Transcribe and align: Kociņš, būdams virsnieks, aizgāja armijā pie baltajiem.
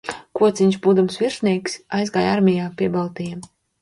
Kociņš, 0.37 0.77
būdams 0.85 1.19
virsnieks, 1.23 1.77
aizgāja 1.99 2.33
armijā 2.39 2.71
pie 2.81 2.89
baltajiem. 2.97 3.45